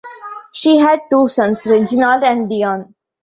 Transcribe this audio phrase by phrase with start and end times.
[0.51, 2.95] She had two sons, Reginald and Deon.